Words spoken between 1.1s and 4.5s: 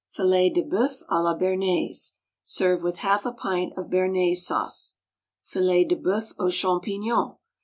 à la Béarnaise. Serve with half a pint of Béarnaise